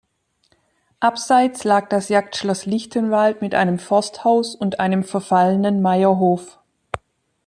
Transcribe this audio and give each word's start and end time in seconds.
Abseits 0.99 1.63
lag 1.63 1.87
das 1.89 2.09
Jagdschloss 2.09 2.65
Lichtenwald 2.65 3.43
mit 3.43 3.53
einem 3.53 3.77
Forsthaus 3.77 4.55
und 4.55 4.79
einem 4.79 5.03
verfallenen 5.03 5.79
Meierhof. 5.83 6.57